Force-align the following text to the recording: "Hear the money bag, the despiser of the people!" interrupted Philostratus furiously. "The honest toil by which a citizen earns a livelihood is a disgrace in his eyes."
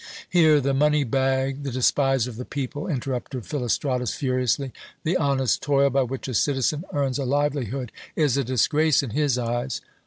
"Hear 0.27 0.59
the 0.61 0.73
money 0.73 1.03
bag, 1.03 1.61
the 1.61 1.69
despiser 1.69 2.27
of 2.31 2.37
the 2.37 2.43
people!" 2.43 2.87
interrupted 2.87 3.45
Philostratus 3.45 4.15
furiously. 4.15 4.71
"The 5.03 5.15
honest 5.15 5.61
toil 5.61 5.91
by 5.91 6.01
which 6.01 6.27
a 6.27 6.33
citizen 6.33 6.85
earns 6.91 7.19
a 7.19 7.23
livelihood 7.23 7.91
is 8.15 8.35
a 8.35 8.43
disgrace 8.43 9.03
in 9.03 9.11
his 9.11 9.37
eyes." 9.37 9.79